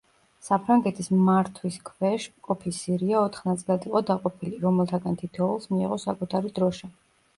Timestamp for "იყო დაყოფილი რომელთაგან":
3.91-5.21